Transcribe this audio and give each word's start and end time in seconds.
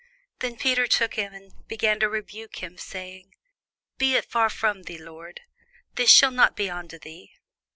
Then 0.39 0.57
Peter 0.57 0.87
took 0.87 1.13
him, 1.13 1.31
and 1.31 1.67
began 1.67 1.99
to 1.99 2.09
rebuke 2.09 2.63
him, 2.63 2.75
saying, 2.79 3.35
Be 3.99 4.15
it 4.15 4.25
far 4.25 4.49
from 4.49 4.81
thee, 4.81 4.97
Lord: 4.97 5.41
this 5.93 6.09
shall 6.09 6.31
not 6.31 6.55
be 6.55 6.71
unto 6.71 6.97
thee. 6.97 7.33